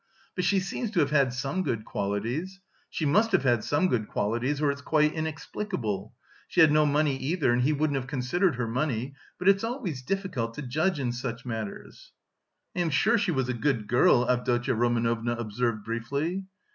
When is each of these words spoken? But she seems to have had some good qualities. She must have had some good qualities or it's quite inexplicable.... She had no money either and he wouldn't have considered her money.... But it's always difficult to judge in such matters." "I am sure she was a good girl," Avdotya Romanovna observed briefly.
But 0.33 0.45
she 0.45 0.59
seems 0.59 0.89
to 0.89 0.99
have 0.99 1.11
had 1.11 1.31
some 1.31 1.61
good 1.61 1.85
qualities. 1.85 2.59
She 2.89 3.05
must 3.05 3.31
have 3.33 3.43
had 3.43 3.63
some 3.63 3.87
good 3.87 4.07
qualities 4.07 4.59
or 4.59 4.71
it's 4.71 4.81
quite 4.81 5.13
inexplicable.... 5.13 6.15
She 6.47 6.59
had 6.59 6.71
no 6.71 6.87
money 6.87 7.15
either 7.17 7.53
and 7.53 7.61
he 7.61 7.71
wouldn't 7.71 7.97
have 7.97 8.07
considered 8.07 8.55
her 8.55 8.67
money.... 8.67 9.13
But 9.37 9.47
it's 9.47 9.63
always 9.63 10.01
difficult 10.01 10.55
to 10.55 10.63
judge 10.63 10.99
in 10.99 11.11
such 11.11 11.45
matters." 11.45 12.13
"I 12.75 12.79
am 12.79 12.89
sure 12.89 13.19
she 13.19 13.29
was 13.29 13.47
a 13.47 13.53
good 13.53 13.85
girl," 13.85 14.27
Avdotya 14.27 14.73
Romanovna 14.73 15.33
observed 15.33 15.83
briefly. 15.85 16.45